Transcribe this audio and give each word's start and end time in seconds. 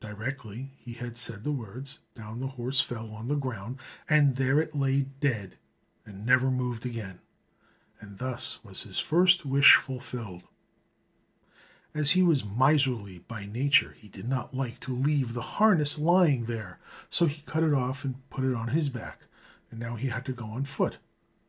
Directly 0.00 0.72
he 0.78 0.94
had 0.94 1.16
said 1.16 1.44
the 1.44 1.52
words, 1.52 2.00
down 2.16 2.40
the 2.40 2.48
horse 2.48 2.80
fell 2.80 3.12
on 3.12 3.28
the 3.28 3.36
ground, 3.36 3.78
and 4.08 4.34
there 4.34 4.58
it 4.58 4.74
lay 4.74 5.02
dead 5.02 5.58
and 6.04 6.26
never 6.26 6.50
moved 6.50 6.84
again. 6.84 7.20
And 8.00 8.18
thus 8.18 8.64
was 8.64 8.82
his 8.82 8.98
first 8.98 9.46
wish 9.46 9.76
fulfilled. 9.76 10.42
As 11.94 12.10
he 12.10 12.22
was 12.24 12.44
miserly 12.44 13.20
by 13.28 13.44
nature, 13.46 13.92
he 13.92 14.08
did 14.08 14.28
not 14.28 14.52
like 14.52 14.80
to 14.80 14.92
leave 14.92 15.34
the 15.34 15.42
harness 15.54 16.00
lying 16.00 16.46
there; 16.46 16.80
so 17.08 17.26
he 17.26 17.42
cut 17.42 17.62
it 17.62 17.72
off, 17.72 18.04
and 18.04 18.28
put 18.28 18.42
it 18.42 18.54
on 18.56 18.70
his 18.74 18.88
back; 18.88 19.26
and 19.70 19.78
now 19.78 19.94
he 19.94 20.08
had 20.08 20.24
to 20.24 20.32
go 20.32 20.46
on 20.46 20.64
foot. 20.64 20.98